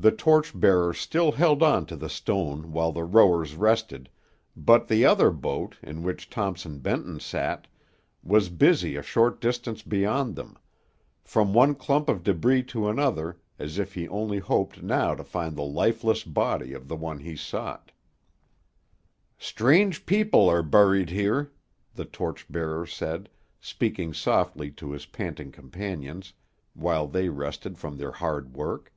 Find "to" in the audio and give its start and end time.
1.84-1.94, 12.72-12.88, 15.14-15.22, 24.70-24.92